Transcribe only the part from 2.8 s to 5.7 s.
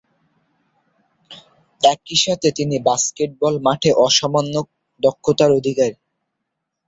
basketball মাঠে অসামান্য দক্ষতার